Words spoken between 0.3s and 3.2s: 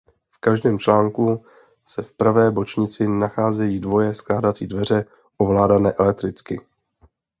V každém článku se v pravé bočnici